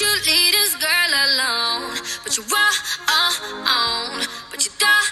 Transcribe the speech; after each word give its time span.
you'd 0.00 0.26
leave 0.26 0.52
this 0.52 0.74
girl 0.76 1.12
alone. 1.26 1.98
But 2.22 2.36
you 2.36 2.44
wrong, 2.44 4.26
but 4.50 4.64
you 4.64 4.72
don't. 4.78 5.08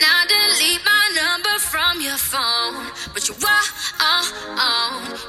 Now 0.00 0.24
delete 0.26 0.82
my 0.84 1.04
number 1.20 1.58
from 1.58 2.00
your 2.00 2.16
phone. 2.16 2.86
But 3.12 3.28
you 3.28 3.34
wrong, 3.44 4.24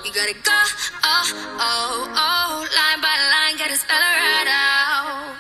you 0.06 0.12
gotta 0.14 0.36
go, 0.50 0.62
oh, 1.04 1.28
oh, 1.60 2.08
oh. 2.16 2.68
Line 2.78 3.02
by 3.02 3.16
line, 3.34 3.58
gotta 3.58 3.76
spell 3.76 3.98
it 4.00 4.16
right 4.24 4.48
out. 4.48 5.36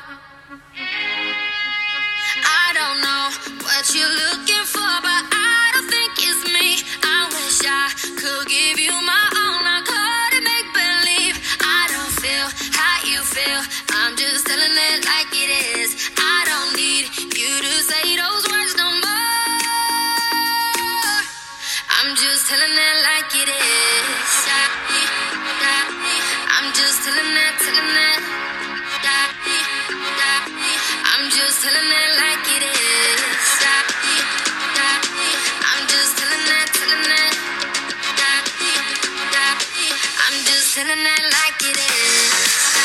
I 2.43 2.73
don't 2.73 2.99
know 3.05 3.25
what 3.63 3.83
you're 3.95 4.15
looking 4.27 4.65
for, 4.65 4.93
but 5.07 5.23
I 5.31 5.71
don't 5.73 5.89
think 5.89 6.11
it's 6.19 6.43
me. 6.51 6.83
I 7.03 7.29
wish 7.31 7.61
I 7.63 7.93
could 8.19 8.47
give 8.47 8.79
you 8.79 8.91
my 8.91 9.36
feel. 13.37 13.61
I'm 13.93 14.17
just 14.17 14.47
telling 14.49 14.77
it 14.89 15.05
like 15.05 15.31
it 15.43 15.51
is. 15.77 15.89
I 16.17 16.37
don't 16.49 16.71
need 16.73 17.05
you 17.37 17.53
to 17.67 17.73
say 17.89 18.05
those 18.17 18.43
words 18.49 18.73
no 18.81 18.87
more. 19.05 19.37
I'm 21.97 22.11
just 22.17 22.49
telling 22.49 22.77
it 22.87 22.97
like 23.09 23.31
it 23.43 23.49
is. 23.53 24.33
I'm 26.55 26.67
just 26.79 26.97
telling 27.05 27.37
it, 27.45 27.53
telling 27.61 27.97
it. 28.09 28.21
I'm 31.13 31.25
just 31.37 31.57
telling 31.61 31.91
it 32.01 32.09
like 32.21 32.47
it 32.57 32.63
is. 32.65 33.49
I'm 35.69 35.83
just 35.93 36.11
telling 36.19 36.47
it, 36.57 36.67
telling 36.77 37.11
it. 37.21 37.33
I'm 40.25 40.37
just 40.49 40.67
telling 40.75 41.05
it 41.13 41.23
like 41.37 41.61
it 41.69 41.77
is. 41.77 42.76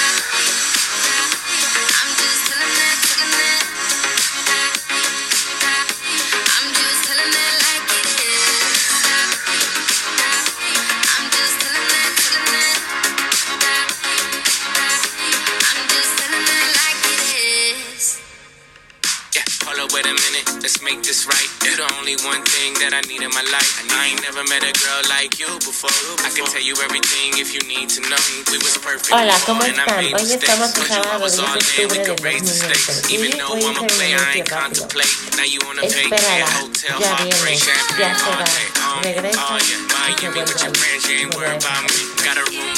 Wait 19.92 20.06
a 20.06 20.14
minute, 20.14 20.46
let's 20.62 20.82
make 20.82 21.02
this 21.02 21.26
right. 21.26 21.48
You 21.64 21.76
the 21.76 21.86
only 21.98 22.16
one 22.24 22.42
thing 22.44 22.74
that 22.80 22.92
I 22.94 23.00
need 23.08 23.22
in 23.22 23.30
my 23.32 23.44
life. 23.52 23.70
I 23.92 24.12
ain't 24.12 24.22
never 24.22 24.42
met 24.48 24.64
a 24.64 24.72
girl 24.72 25.02
like 25.08 25.38
you 25.38 25.48
before. 25.60 25.92
I 26.24 26.30
can 26.32 26.44
tell 26.46 26.62
you 26.62 26.74
everything 26.82 27.36
if 27.38 27.52
you 27.54 27.60
need 27.68 27.88
to 27.96 28.00
know. 28.08 28.20
We 28.50 28.58
was 28.58 28.76
perfect 28.78 29.12
Hola, 29.12 29.38
¿cómo 29.46 29.62
están? 29.64 30.12
Hoy 30.14 30.32
estamos 30.32 30.72
a 30.76 30.84
sábado 30.84 31.12
always 31.12 31.36
10 31.36 31.40
all 31.40 31.54
de 31.54 31.60
octubre 31.60 31.98
could 32.02 32.04
del 32.04 32.16
raise 32.22 32.44
the 32.44 32.54
stakes. 32.54 33.02
2020. 33.02 33.14
Even 33.14 33.32
Y 33.32 33.38
though 33.38 33.54
voy 33.54 33.64
a 33.64 33.68
I'm 33.68 33.76
a 33.76 33.82
hacer 33.86 33.88
player, 33.88 34.18
un 34.18 34.20
I 34.20 34.34
ain't 34.38 34.48
anuncio 34.48 34.56
rápido. 34.56 34.88
contemplate. 34.88 35.14
Now 35.36 35.44
you 35.44 35.60
on 35.68 35.78
a 35.78 35.84
vacay, 35.86 36.10
Espérala, 36.10 36.46
hotel, 36.48 36.98
ya 36.98 37.14
viene, 37.16 37.62
ya 37.96 38.14
se 38.14 38.36
va. 38.36 38.60
Regresa 39.02 39.42
oh 39.50 39.58
yeah, 39.58 39.78
y 40.06 40.14
se 40.14 40.28
Miami 40.28 40.42
with 40.44 40.54
vuelve 40.54 40.62
your 40.62 40.72
friends, 40.74 41.06
you 41.08 41.16
ain't 41.18 41.34
worried 41.34 41.56
about 41.56 41.84
me. 41.90 41.98
Got 42.24 42.38
a 42.38 42.44
room 42.50 42.71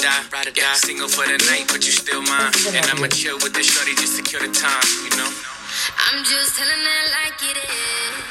I'm 5.99 6.25
just 6.25 6.57
telling 6.57 6.81
it 6.81 7.11
like 7.11 7.43
it 7.51 7.57
is. 7.59 8.24